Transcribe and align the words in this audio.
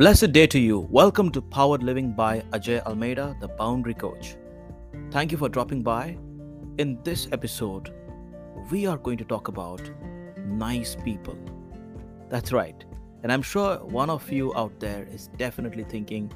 Blessed 0.00 0.32
day 0.32 0.46
to 0.46 0.58
you. 0.58 0.88
Welcome 0.90 1.30
to 1.32 1.42
Powered 1.42 1.82
Living 1.82 2.12
by 2.12 2.40
Ajay 2.52 2.82
Almeida, 2.86 3.36
the 3.38 3.48
Boundary 3.48 3.92
Coach. 3.92 4.34
Thank 5.10 5.30
you 5.30 5.36
for 5.36 5.50
dropping 5.50 5.82
by. 5.82 6.16
In 6.78 6.98
this 7.04 7.28
episode, 7.32 7.92
we 8.70 8.86
are 8.86 8.96
going 8.96 9.18
to 9.18 9.26
talk 9.26 9.48
about 9.48 9.82
nice 10.38 10.96
people. 11.04 11.36
That's 12.30 12.50
right. 12.50 12.82
And 13.22 13.30
I'm 13.30 13.42
sure 13.42 13.76
one 13.84 14.08
of 14.08 14.32
you 14.32 14.54
out 14.56 14.80
there 14.80 15.06
is 15.12 15.28
definitely 15.36 15.84
thinking, 15.84 16.32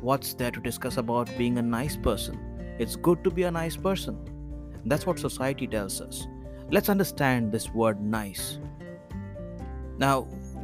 what's 0.00 0.32
there 0.32 0.50
to 0.50 0.60
discuss 0.60 0.96
about 0.96 1.28
being 1.36 1.58
a 1.58 1.62
nice 1.62 1.98
person? 1.98 2.40
It's 2.78 2.96
good 2.96 3.22
to 3.24 3.30
be 3.30 3.42
a 3.42 3.50
nice 3.50 3.76
person. 3.76 4.16
That's 4.86 5.04
what 5.04 5.18
society 5.18 5.66
tells 5.66 6.00
us. 6.00 6.26
Let's 6.70 6.88
understand 6.88 7.52
this 7.52 7.68
word 7.74 8.00
nice. 8.00 8.58
Now, 9.98 10.22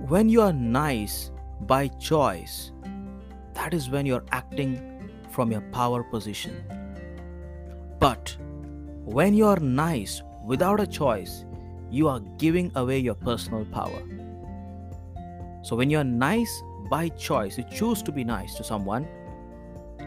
when 0.08 0.30
you 0.30 0.40
are 0.40 0.54
nice, 0.54 1.30
by 1.62 1.88
choice, 1.88 2.72
that 3.54 3.74
is 3.74 3.90
when 3.90 4.06
you're 4.06 4.24
acting 4.32 5.10
from 5.30 5.50
your 5.50 5.62
power 5.72 6.02
position. 6.02 6.64
But 7.98 8.36
when 9.04 9.34
you're 9.34 9.60
nice 9.60 10.22
without 10.44 10.80
a 10.80 10.86
choice, 10.86 11.44
you 11.90 12.08
are 12.08 12.20
giving 12.38 12.70
away 12.74 12.98
your 12.98 13.14
personal 13.14 13.64
power. 13.64 14.02
So 15.62 15.74
when 15.74 15.90
you're 15.90 16.04
nice 16.04 16.62
by 16.90 17.08
choice, 17.08 17.58
you 17.58 17.64
choose 17.70 18.02
to 18.02 18.12
be 18.12 18.24
nice 18.24 18.54
to 18.54 18.64
someone, 18.64 19.06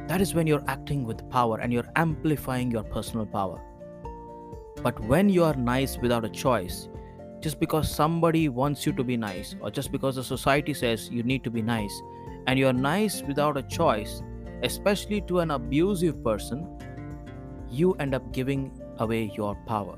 that 0.08 0.22
is 0.22 0.34
when 0.34 0.48
you're 0.48 0.64
acting 0.68 1.06
with 1.06 1.30
power 1.30 1.60
and 1.60 1.72
you're 1.72 1.90
amplifying 1.96 2.72
your 2.72 2.84
personal 2.84 3.26
power. 3.26 3.62
But 4.82 5.00
when 5.02 5.30
you 5.30 5.44
are 5.44 5.54
nice 5.54 5.98
without 5.98 6.26
a 6.26 6.30
choice, 6.30 6.90
just 7.42 7.60
because 7.60 7.90
somebody 7.90 8.50
wants 8.50 8.86
you 8.86 8.94
to 8.94 9.04
be 9.04 9.18
nice 9.18 9.56
or 9.62 9.72
just 9.72 9.92
because 9.92 10.16
the 10.16 10.24
society 10.24 10.74
says 10.74 11.10
you 11.10 11.24
need 11.24 11.44
to 11.44 11.50
be 11.50 11.62
nice 11.62 12.02
and 12.48 12.60
you're 12.60 12.74
nice 12.74 13.24
without 13.24 13.58
a 13.58 13.64
choice 13.64 14.22
especially 14.64 15.22
to 15.22 15.40
an 15.40 15.52
abusive 15.52 16.24
person 16.24 16.68
you 17.70 17.94
end 17.96 18.14
up 18.14 18.32
giving 18.32 18.72
away 19.00 19.32
your 19.36 19.56
power. 19.66 19.98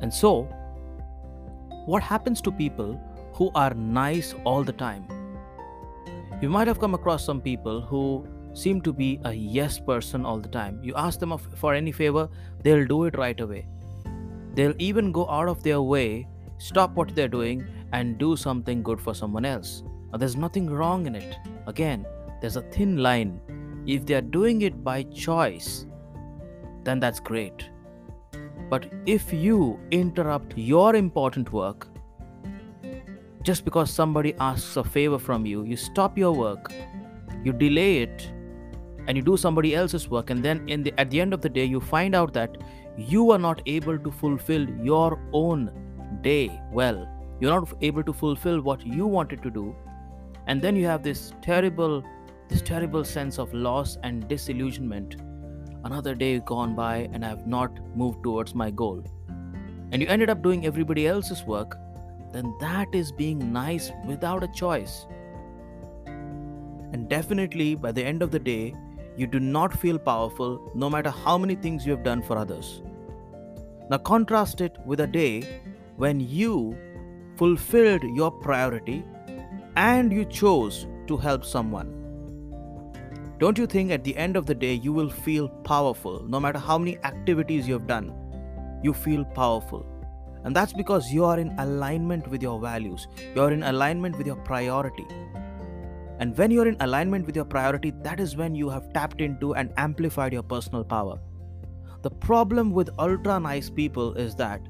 And 0.00 0.12
so 0.12 0.42
what 1.86 2.02
happens 2.02 2.40
to 2.42 2.52
people 2.52 3.00
who 3.32 3.50
are 3.54 3.72
nice 3.74 4.34
all 4.44 4.64
the 4.64 4.72
time? 4.72 5.06
You 6.42 6.48
might 6.48 6.66
have 6.66 6.80
come 6.80 6.94
across 6.94 7.24
some 7.24 7.40
people 7.40 7.80
who 7.80 8.26
seem 8.52 8.80
to 8.82 8.92
be 8.92 9.20
a 9.24 9.32
yes 9.32 9.78
person 9.78 10.26
all 10.26 10.38
the 10.38 10.48
time. 10.48 10.80
You 10.82 10.94
ask 10.96 11.20
them 11.20 11.38
for 11.38 11.72
any 11.74 11.92
favor 11.92 12.28
they'll 12.62 12.86
do 12.86 13.04
it 13.04 13.16
right 13.16 13.40
away 13.40 13.66
They'll 14.54 14.74
even 14.78 15.12
go 15.12 15.28
out 15.28 15.48
of 15.48 15.62
their 15.62 15.80
way, 15.80 16.28
stop 16.58 16.94
what 16.94 17.14
they're 17.14 17.28
doing, 17.28 17.64
and 17.92 18.18
do 18.18 18.36
something 18.36 18.82
good 18.82 19.00
for 19.00 19.14
someone 19.14 19.44
else. 19.44 19.82
Now, 20.10 20.18
there's 20.18 20.36
nothing 20.36 20.68
wrong 20.68 21.06
in 21.06 21.14
it. 21.14 21.36
Again, 21.66 22.06
there's 22.40 22.56
a 22.56 22.62
thin 22.62 22.98
line. 22.98 23.40
If 23.86 24.04
they're 24.06 24.20
doing 24.20 24.62
it 24.62 24.84
by 24.84 25.04
choice, 25.04 25.86
then 26.84 27.00
that's 27.00 27.20
great. 27.20 27.70
But 28.68 28.90
if 29.06 29.32
you 29.32 29.78
interrupt 29.90 30.56
your 30.56 30.96
important 30.96 31.52
work 31.52 31.88
just 33.42 33.64
because 33.64 33.90
somebody 33.90 34.34
asks 34.38 34.76
a 34.76 34.84
favor 34.84 35.18
from 35.18 35.44
you, 35.46 35.64
you 35.64 35.76
stop 35.76 36.16
your 36.16 36.32
work, 36.32 36.72
you 37.44 37.52
delay 37.52 37.98
it, 37.98 38.30
and 39.08 39.16
you 39.16 39.22
do 39.22 39.36
somebody 39.36 39.74
else's 39.74 40.08
work, 40.08 40.30
and 40.30 40.44
then 40.44 40.64
the, 40.66 40.94
at 40.98 41.10
the 41.10 41.20
end 41.20 41.34
of 41.34 41.40
the 41.40 41.48
day, 41.48 41.64
you 41.64 41.80
find 41.80 42.14
out 42.14 42.32
that 42.34 42.56
you 42.96 43.30
are 43.30 43.38
not 43.38 43.62
able 43.66 43.98
to 43.98 44.10
fulfill 44.10 44.68
your 44.82 45.18
own 45.32 45.70
day 46.22 46.60
well. 46.70 47.08
You're 47.40 47.58
not 47.60 47.72
able 47.80 48.02
to 48.04 48.12
fulfill 48.12 48.60
what 48.60 48.86
you 48.86 49.06
wanted 49.06 49.42
to 49.42 49.50
do. 49.50 49.74
And 50.46 50.60
then 50.60 50.76
you 50.76 50.86
have 50.86 51.02
this 51.02 51.32
terrible 51.42 52.02
this 52.48 52.60
terrible 52.60 53.02
sense 53.02 53.38
of 53.38 53.54
loss 53.54 53.96
and 54.02 54.28
disillusionment. 54.28 55.16
Another 55.84 56.14
day 56.14 56.38
gone 56.40 56.76
by 56.76 57.08
and 57.12 57.24
i 57.24 57.28
have 57.28 57.46
not 57.46 57.78
moved 57.96 58.22
towards 58.22 58.54
my 58.54 58.70
goal. 58.70 59.02
And 59.90 60.02
you 60.02 60.08
ended 60.08 60.28
up 60.30 60.42
doing 60.42 60.66
everybody 60.66 61.06
else's 61.06 61.44
work. 61.44 61.76
Then 62.32 62.54
that 62.60 62.88
is 62.94 63.10
being 63.10 63.52
nice 63.52 63.90
without 64.06 64.44
a 64.44 64.48
choice. 64.48 65.06
And 66.06 67.08
definitely 67.08 67.74
by 67.74 67.92
the 67.92 68.04
end 68.04 68.22
of 68.22 68.30
the 68.30 68.38
day 68.38 68.74
you 69.16 69.26
do 69.26 69.40
not 69.40 69.78
feel 69.78 69.98
powerful 69.98 70.70
no 70.74 70.88
matter 70.88 71.10
how 71.10 71.36
many 71.36 71.54
things 71.54 71.84
you 71.84 71.92
have 71.92 72.02
done 72.02 72.22
for 72.22 72.36
others. 72.36 72.82
Now, 73.90 73.98
contrast 73.98 74.60
it 74.60 74.76
with 74.86 75.00
a 75.00 75.06
day 75.06 75.60
when 75.96 76.20
you 76.20 76.76
fulfilled 77.36 78.02
your 78.14 78.30
priority 78.30 79.04
and 79.76 80.12
you 80.12 80.24
chose 80.24 80.86
to 81.08 81.16
help 81.16 81.44
someone. 81.44 81.98
Don't 83.38 83.58
you 83.58 83.66
think 83.66 83.90
at 83.90 84.04
the 84.04 84.16
end 84.16 84.36
of 84.36 84.46
the 84.46 84.54
day 84.54 84.74
you 84.74 84.92
will 84.92 85.10
feel 85.10 85.48
powerful 85.48 86.22
no 86.24 86.38
matter 86.38 86.58
how 86.58 86.78
many 86.78 86.96
activities 87.04 87.66
you 87.66 87.74
have 87.74 87.86
done? 87.86 88.14
You 88.82 88.92
feel 88.92 89.24
powerful. 89.24 89.84
And 90.44 90.54
that's 90.54 90.72
because 90.72 91.12
you 91.12 91.24
are 91.24 91.38
in 91.38 91.54
alignment 91.58 92.28
with 92.28 92.42
your 92.42 92.60
values, 92.60 93.06
you 93.34 93.42
are 93.42 93.52
in 93.52 93.62
alignment 93.64 94.16
with 94.16 94.26
your 94.26 94.36
priority. 94.36 95.06
And 96.22 96.38
when 96.38 96.52
you're 96.52 96.68
in 96.68 96.76
alignment 96.78 97.26
with 97.26 97.34
your 97.34 97.44
priority, 97.44 97.90
that 98.02 98.20
is 98.20 98.36
when 98.36 98.54
you 98.54 98.68
have 98.68 98.92
tapped 98.92 99.20
into 99.20 99.56
and 99.56 99.72
amplified 99.76 100.32
your 100.32 100.44
personal 100.44 100.84
power. 100.84 101.18
The 102.02 102.10
problem 102.10 102.70
with 102.70 102.90
ultra 102.96 103.40
nice 103.40 103.68
people 103.68 104.14
is 104.14 104.36
that 104.36 104.60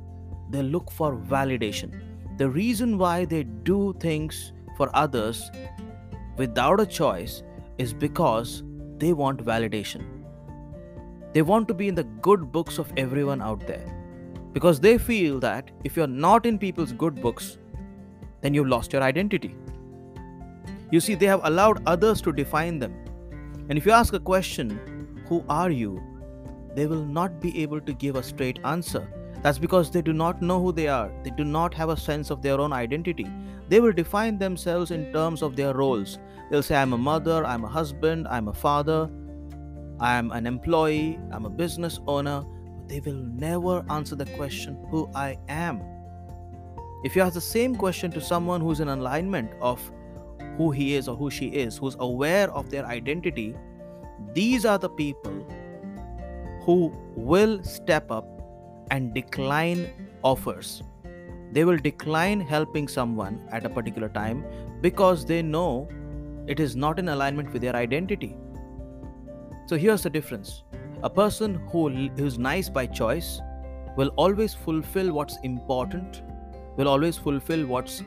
they 0.48 0.62
look 0.62 0.90
for 0.90 1.14
validation. 1.14 1.92
The 2.38 2.48
reason 2.48 2.96
why 2.96 3.26
they 3.26 3.42
do 3.42 3.94
things 4.00 4.54
for 4.78 4.88
others 4.94 5.50
without 6.38 6.80
a 6.80 6.86
choice 6.86 7.42
is 7.76 7.92
because 7.92 8.62
they 8.96 9.12
want 9.12 9.44
validation. 9.44 10.06
They 11.34 11.42
want 11.42 11.68
to 11.68 11.74
be 11.74 11.88
in 11.88 11.94
the 11.94 12.04
good 12.28 12.50
books 12.50 12.78
of 12.78 12.90
everyone 12.96 13.42
out 13.42 13.66
there. 13.66 13.84
Because 14.54 14.80
they 14.80 14.96
feel 14.96 15.38
that 15.40 15.70
if 15.84 15.98
you're 15.98 16.06
not 16.06 16.46
in 16.46 16.58
people's 16.58 16.92
good 16.92 17.20
books, 17.20 17.58
then 18.40 18.54
you've 18.54 18.68
lost 18.68 18.94
your 18.94 19.02
identity. 19.02 19.54
You 20.92 21.00
see, 21.00 21.14
they 21.16 21.26
have 21.26 21.40
allowed 21.44 21.82
others 21.86 22.20
to 22.22 22.32
define 22.32 22.78
them. 22.78 22.94
And 23.68 23.78
if 23.78 23.86
you 23.86 23.92
ask 23.92 24.12
a 24.12 24.20
question, 24.20 24.78
Who 25.28 25.44
are 25.48 25.70
you? 25.70 26.00
they 26.74 26.86
will 26.86 27.04
not 27.04 27.40
be 27.40 27.62
able 27.62 27.80
to 27.80 27.92
give 27.92 28.16
a 28.16 28.22
straight 28.22 28.58
answer. 28.64 29.06
That's 29.42 29.58
because 29.58 29.90
they 29.90 30.02
do 30.02 30.12
not 30.12 30.40
know 30.40 30.60
who 30.60 30.72
they 30.72 30.88
are. 30.88 31.10
They 31.24 31.30
do 31.30 31.44
not 31.44 31.74
have 31.74 31.88
a 31.88 31.96
sense 31.96 32.30
of 32.30 32.42
their 32.42 32.60
own 32.60 32.72
identity. 32.72 33.26
They 33.68 33.80
will 33.80 33.92
define 33.92 34.38
themselves 34.38 34.90
in 34.90 35.12
terms 35.12 35.42
of 35.42 35.56
their 35.56 35.74
roles. 35.74 36.18
They'll 36.50 36.62
say, 36.62 36.76
I'm 36.76 36.92
a 36.92 36.98
mother, 36.98 37.44
I'm 37.44 37.64
a 37.64 37.68
husband, 37.68 38.28
I'm 38.28 38.48
a 38.48 38.52
father, 38.52 39.10
I'm 40.00 40.30
an 40.32 40.46
employee, 40.46 41.18
I'm 41.30 41.44
a 41.44 41.50
business 41.50 42.00
owner. 42.06 42.44
But 42.76 42.88
they 42.88 43.00
will 43.00 43.14
never 43.14 43.84
answer 43.90 44.16
the 44.16 44.26
question, 44.26 44.78
Who 44.90 45.10
I 45.14 45.38
am. 45.48 45.82
If 47.04 47.16
you 47.16 47.22
ask 47.22 47.34
the 47.34 47.40
same 47.40 47.74
question 47.74 48.10
to 48.12 48.20
someone 48.20 48.60
who's 48.60 48.80
in 48.80 48.88
alignment 48.88 49.50
of 49.60 49.80
who 50.56 50.70
he 50.70 50.94
is 50.94 51.08
or 51.08 51.16
who 51.16 51.30
she 51.30 51.46
is, 51.46 51.78
who's 51.78 51.96
aware 51.98 52.50
of 52.52 52.70
their 52.70 52.86
identity, 52.86 53.54
these 54.34 54.64
are 54.64 54.78
the 54.78 54.88
people 54.88 55.46
who 56.62 56.92
will 57.16 57.62
step 57.64 58.10
up 58.10 58.26
and 58.90 59.14
decline 59.14 59.90
offers. 60.22 60.82
They 61.52 61.64
will 61.64 61.78
decline 61.78 62.40
helping 62.40 62.88
someone 62.88 63.46
at 63.50 63.64
a 63.64 63.68
particular 63.68 64.08
time 64.08 64.44
because 64.80 65.24
they 65.24 65.42
know 65.42 65.88
it 66.46 66.60
is 66.60 66.76
not 66.76 66.98
in 66.98 67.08
alignment 67.08 67.52
with 67.52 67.62
their 67.62 67.76
identity. 67.76 68.36
So 69.66 69.76
here's 69.76 70.02
the 70.02 70.10
difference 70.10 70.64
a 71.02 71.10
person 71.10 71.56
who 71.70 71.88
is 72.16 72.38
nice 72.38 72.68
by 72.68 72.86
choice 72.86 73.40
will 73.96 74.08
always 74.16 74.54
fulfill 74.54 75.12
what's 75.12 75.36
important, 75.42 76.22
will 76.76 76.88
always 76.88 77.18
fulfill 77.18 77.66
what's 77.66 78.02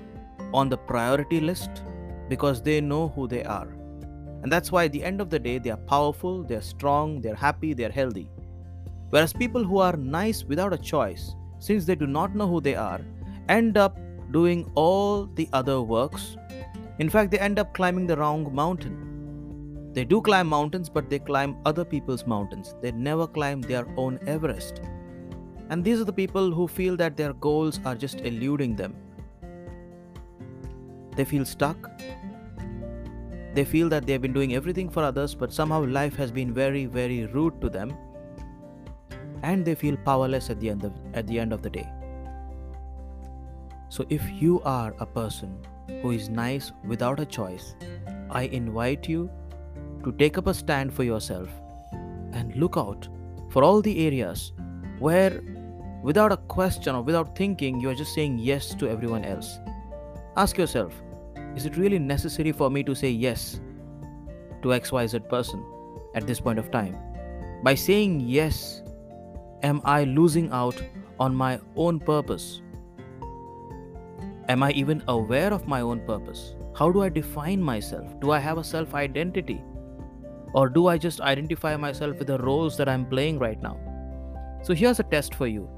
on 0.54 0.70
the 0.70 0.78
priority 0.78 1.40
list 1.40 1.84
because 2.30 2.62
they 2.62 2.82
know 2.82 3.10
who 3.10 3.28
they 3.28 3.44
are. 3.44 3.68
And 4.44 4.52
that's 4.52 4.72
why 4.72 4.86
at 4.86 4.92
the 4.92 5.04
end 5.04 5.22
of 5.22 5.30
the 5.30 5.40
day, 5.40 5.58
they 5.58 5.72
are 5.72 5.78
powerful, 5.78 6.44
they're 6.44 6.62
strong, 6.62 7.22
they're 7.22 7.36
happy, 7.36 7.74
they're 7.74 7.90
healthy. 7.90 8.30
Whereas 9.10 9.34
people 9.34 9.64
who 9.64 9.80
are 9.80 9.96
nice 9.96 10.44
without 10.44 10.74
a 10.74 10.78
choice, 10.78 11.36
since 11.60 11.86
they 11.86 11.96
do 11.96 12.06
not 12.06 12.36
know 12.36 12.48
who 12.48 12.62
they 12.62 12.76
are, 12.76 13.02
end 13.50 13.78
up 13.78 13.98
doing 14.32 14.70
all 14.76 15.26
the 15.26 15.50
other 15.54 15.82
works. 15.82 16.38
In 17.00 17.10
fact, 17.10 17.32
they 17.32 17.40
end 17.40 17.60
up 17.60 17.74
climbing 17.74 18.08
the 18.08 18.18
wrong 18.18 18.54
mountain. 18.54 19.92
They 19.94 20.04
do 20.04 20.22
climb 20.22 20.48
mountains, 20.48 20.90
but 20.90 21.10
they 21.10 21.20
climb 21.20 21.58
other 21.66 21.86
people's 21.86 22.28
mountains. 22.28 22.76
They 22.82 22.92
never 22.92 23.28
climb 23.28 23.62
their 23.62 23.88
own 23.98 24.20
Everest. 24.28 24.82
And 25.70 25.84
these 25.84 26.00
are 26.00 26.06
the 26.06 26.14
people 26.14 26.52
who 26.52 26.68
feel 26.68 26.96
that 26.98 27.18
their 27.18 27.34
goals 27.34 27.80
are 27.86 27.96
just 27.96 28.20
eluding 28.22 28.76
them. 28.76 28.96
They 31.16 31.26
feel 31.26 31.46
stuck. 31.46 31.90
They 33.54 33.64
feel 33.64 33.88
that 33.90 34.06
they've 34.06 34.22
been 34.22 34.34
doing 34.34 34.54
everything 34.54 34.90
for 34.90 35.02
others, 35.04 35.34
but 35.34 35.54
somehow 35.54 35.86
life 35.86 36.16
has 36.16 36.32
been 36.32 36.54
very, 36.54 36.86
very 36.86 37.26
rude 37.28 37.62
to 37.62 37.70
them. 37.70 37.96
And 39.44 39.64
they 39.64 39.76
feel 39.76 39.96
powerless 39.98 40.50
at 40.50 40.60
the 40.60 40.70
end 40.70 40.84
of, 40.84 40.94
at 41.14 41.28
the 41.28 41.40
end 41.40 41.54
of 41.54 41.62
the 41.62 41.70
day. 41.70 41.90
So 43.90 44.06
if 44.10 44.22
you 44.42 44.62
are 44.64 44.94
a 45.00 45.06
person 45.06 45.58
who 46.02 46.12
is 46.12 46.28
nice 46.28 46.74
without 46.86 47.20
a 47.20 47.26
choice, 47.26 47.76
I 48.30 48.44
invite 48.44 49.08
you 49.08 49.30
to 50.04 50.12
take 50.12 50.38
up 50.38 50.48
a 50.48 50.54
stand 50.54 50.94
for 50.94 51.04
yourself 51.04 51.48
and 52.34 52.54
look 52.58 52.76
out 52.76 53.08
for 53.52 53.64
all 53.64 53.82
the 53.82 54.06
areas 54.06 54.52
where, 55.00 55.42
without 56.04 56.34
a 56.34 56.38
question 56.38 56.94
or 56.94 57.02
without 57.02 57.38
thinking, 57.38 57.80
you 57.80 57.90
are 57.90 57.96
just 57.96 58.14
saying 58.14 58.40
yes 58.40 58.76
to 58.76 58.90
everyone 58.90 59.24
else. 59.24 59.60
Ask 60.36 60.58
yourself 60.58 60.94
is 61.56 61.66
it 61.66 61.78
really 61.78 62.00
necessary 62.00 62.52
for 62.52 62.70
me 62.70 62.84
to 62.84 62.94
say 62.94 63.10
yes 63.10 63.62
to 64.62 64.70
XYZ 64.70 65.30
person 65.30 65.64
at 66.14 66.28
this 66.28 66.40
point 66.40 66.60
of 66.60 66.70
time? 66.72 66.98
By 67.64 67.76
saying 67.76 68.20
yes, 68.22 68.84
am 69.64 69.82
I 69.86 70.04
losing 70.04 70.52
out 70.52 70.82
on 71.20 71.34
my 71.34 71.60
own 71.76 72.00
purpose? 72.00 72.62
Am 74.50 74.62
I 74.62 74.72
even 74.72 75.02
aware 75.08 75.54
of 75.54 75.68
my 75.68 75.82
own 75.82 76.02
purpose? 76.06 76.56
How 76.76 76.92
do 76.92 77.02
I 77.02 77.10
define 77.10 77.62
myself? 77.64 78.20
Do 78.20 78.32
I 78.32 78.40
have 78.40 78.58
a 78.58 78.64
self 78.64 78.94
identity? 78.94 79.64
Or 80.54 80.70
do 80.70 80.88
I 80.88 80.98
just 80.98 81.22
identify 81.22 81.76
myself 81.78 82.18
with 82.18 82.28
the 82.28 82.38
roles 82.38 82.78
that 82.78 82.90
I'm 82.90 83.06
playing 83.06 83.40
right 83.40 83.62
now? 83.62 83.78
So 84.62 84.74
here's 84.74 85.00
a 85.00 85.04
test 85.04 85.36
for 85.36 85.48
you. 85.48 85.70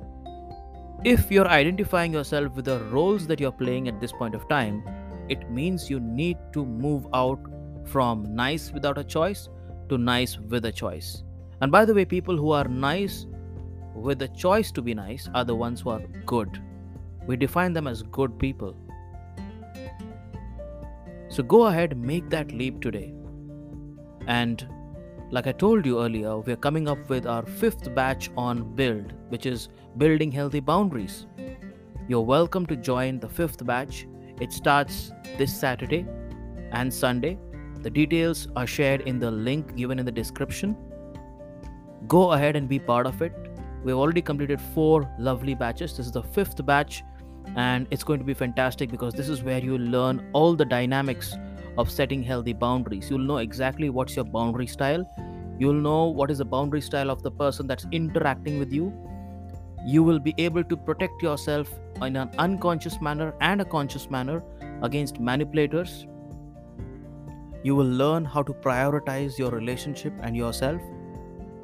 If 1.03 1.31
you're 1.31 1.47
identifying 1.47 2.13
yourself 2.13 2.56
with 2.56 2.65
the 2.65 2.80
roles 2.85 3.27
that 3.27 3.39
you're 3.39 3.51
playing 3.51 3.88
at 3.88 4.01
this 4.01 4.12
point 4.12 4.33
of 4.33 4.47
time, 4.50 4.83
it 5.29 5.50
means 5.50 5.89
you 5.89 6.00
need 6.00 6.38
to 6.53 6.65
move 6.65 7.07
out 7.13 7.39
from 7.85 8.35
nice 8.35 8.71
without 8.71 8.97
a 8.97 9.03
choice 9.03 9.50
to 9.89 9.97
nice 9.97 10.38
with 10.38 10.65
a 10.65 10.71
choice. 10.71 11.24
And 11.62 11.71
by 11.71 11.85
the 11.85 11.94
way, 11.94 12.06
people 12.06 12.38
who 12.38 12.51
are 12.51 12.68
nice 12.68 13.25
with 13.95 14.21
a 14.21 14.27
choice 14.27 14.71
to 14.74 14.81
be 14.81 14.94
nice 14.94 15.29
are 15.33 15.44
the 15.44 15.56
ones 15.56 15.81
who 15.81 15.89
are 15.89 16.01
good 16.25 16.62
we 17.27 17.35
define 17.35 17.74
them 17.74 17.88
as 17.88 18.01
good 18.03 18.39
people. 18.39 18.75
So 21.30 21.44
go 21.44 21.68
ahead, 21.68 21.97
make 21.97 22.30
that 22.30 22.51
leap 22.51 22.80
today. 22.81 23.13
And 24.27 24.65
like 25.30 25.45
I 25.45 25.51
told 25.51 25.85
you 25.85 26.01
earlier, 26.01 26.38
we 26.38 26.53
are 26.53 26.63
coming 26.68 26.88
up 26.88 27.09
with 27.09 27.27
our 27.27 27.45
fifth 27.45 27.94
batch 27.94 28.31
on 28.38 28.75
Build, 28.75 29.12
which 29.27 29.45
is 29.45 29.68
Building 29.97 30.31
Healthy 30.31 30.62
Boundaries. 30.62 31.27
You're 32.07 32.21
welcome 32.21 32.65
to 32.68 32.77
join 32.77 33.19
the 33.19 33.27
fifth 33.27 33.65
batch. 33.65 34.07
It 34.39 34.51
starts 34.51 35.11
this 35.37 35.55
Saturday 35.57 36.05
and 36.71 36.93
Sunday. 36.93 37.37
The 37.81 37.89
details 37.89 38.47
are 38.55 38.67
shared 38.67 39.01
in 39.01 39.19
the 39.19 39.31
link 39.31 39.75
given 39.75 39.99
in 39.99 40.05
the 40.05 40.11
description. 40.11 40.75
Go 42.07 42.31
ahead 42.31 42.55
and 42.55 42.67
be 42.67 42.79
part 42.79 43.05
of 43.05 43.21
it. 43.21 43.33
We've 43.83 43.95
already 43.95 44.21
completed 44.21 44.59
four 44.73 45.09
lovely 45.17 45.53
batches. 45.53 45.95
This 45.95 46.07
is 46.07 46.11
the 46.11 46.23
fifth 46.23 46.65
batch 46.65 47.03
and 47.55 47.87
it's 47.91 48.03
going 48.03 48.19
to 48.19 48.25
be 48.25 48.33
fantastic 48.33 48.91
because 48.91 49.13
this 49.13 49.29
is 49.29 49.43
where 49.43 49.59
you 49.59 49.77
learn 49.77 50.29
all 50.33 50.55
the 50.55 50.65
dynamics 50.65 51.35
of 51.77 51.89
setting 51.89 52.23
healthy 52.23 52.53
boundaries 52.53 53.09
you'll 53.09 53.19
know 53.19 53.37
exactly 53.37 53.89
what's 53.89 54.15
your 54.15 54.25
boundary 54.25 54.67
style 54.67 55.05
you'll 55.59 55.73
know 55.73 56.05
what 56.05 56.29
is 56.29 56.39
the 56.39 56.45
boundary 56.45 56.81
style 56.81 57.09
of 57.09 57.21
the 57.23 57.31
person 57.31 57.67
that's 57.67 57.85
interacting 57.91 58.59
with 58.59 58.71
you 58.71 58.91
you 59.93 60.03
will 60.03 60.19
be 60.19 60.33
able 60.45 60.63
to 60.71 60.77
protect 60.89 61.21
yourself 61.21 61.69
in 62.07 62.15
an 62.15 62.29
unconscious 62.45 62.99
manner 63.01 63.33
and 63.41 63.61
a 63.61 63.65
conscious 63.73 64.09
manner 64.09 64.43
against 64.83 65.19
manipulators 65.19 65.93
you 67.63 67.75
will 67.75 67.93
learn 68.01 68.25
how 68.33 68.43
to 68.49 68.53
prioritize 68.65 69.37
your 69.37 69.51
relationship 69.51 70.13
and 70.21 70.35
yourself 70.35 70.81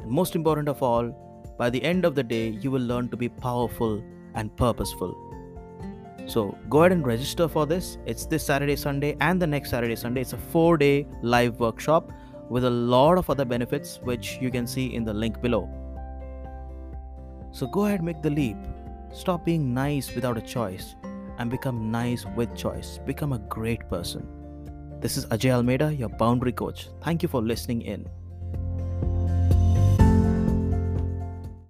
and 0.02 0.10
most 0.22 0.36
important 0.36 0.68
of 0.68 0.82
all 0.82 1.12
by 1.58 1.70
the 1.70 1.84
end 1.84 2.06
of 2.06 2.16
the 2.16 2.24
day 2.24 2.48
you 2.66 2.72
will 2.72 2.88
learn 2.94 3.10
to 3.10 3.18
be 3.26 3.30
powerful 3.30 4.02
and 4.36 4.56
purposeful 4.64 5.14
so 6.26 6.58
go 6.70 6.80
ahead 6.80 6.94
and 6.94 7.06
register 7.06 7.48
for 7.48 7.66
this. 7.66 7.98
It's 8.06 8.26
this 8.26 8.46
Saturday, 8.46 8.76
Sunday, 8.78 9.18
and 9.20 9.42
the 9.42 9.48
next 9.48 9.70
Saturday, 9.70 9.96
Sunday. 9.96 10.22
It's 10.22 10.34
a 10.34 10.38
four 10.38 10.78
day 10.78 11.06
live 11.22 11.60
workshop 11.60 12.12
with 12.50 12.66
a 12.66 12.70
lot 12.70 13.18
of 13.18 13.30
other 13.30 13.46
benefits, 13.46 14.00
which 14.04 14.38
you 14.40 14.50
can 14.50 14.66
see 14.66 14.94
in 14.96 15.04
the 15.04 15.14
link 15.14 15.42
below. 15.42 15.83
So 17.54 17.68
go 17.68 17.86
ahead, 17.86 18.04
make 18.04 18.24
the 18.24 18.32
leap. 18.32 18.58
Stop 19.14 19.46
being 19.46 19.76
nice 19.76 20.16
without 20.16 20.40
a 20.40 20.42
choice 20.42 20.96
and 21.38 21.52
become 21.52 21.92
nice 21.92 22.26
with 22.36 22.56
choice. 22.56 23.00
Become 23.06 23.32
a 23.34 23.38
great 23.38 23.88
person. 23.90 24.28
This 25.00 25.18
is 25.18 25.28
Ajay 25.28 25.52
Almeida, 25.52 25.94
your 25.94 26.10
boundary 26.10 26.52
coach. 26.52 26.90
Thank 27.04 27.22
you 27.22 27.30
for 27.30 27.44
listening 27.44 27.84
in. 27.84 28.08